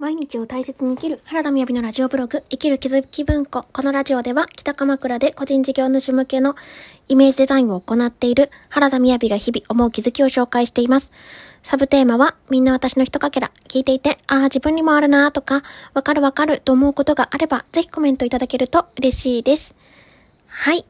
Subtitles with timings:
[0.00, 3.66] 毎日を大切に生きる原田みやびのラジオブログ生きる気づき文庫。
[3.70, 6.56] このラジオでは北鎌倉で個人事業主向けの
[7.08, 11.12] イメージデザインを行っている原田みやびが日々思う気づきを紹介しています。
[11.62, 13.50] サブテーマはみんな私の一かけら。
[13.68, 19.74] 聞いていて、ああ自分にもあるなーとか、わかるわかると思うことがあればぜひコメントいただけると嬉しいです。
[20.46, 20.86] はい。